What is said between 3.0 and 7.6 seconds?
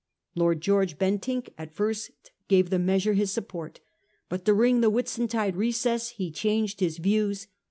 his support; hut during the Whitsuntide recess he changed his views.